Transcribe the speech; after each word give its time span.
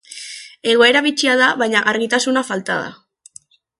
Egoera 0.71 1.03
bitxia 1.07 1.35
da, 1.41 1.49
baina 1.63 1.83
argitasuna 1.93 2.43
falta 2.49 2.79
da. 2.87 2.91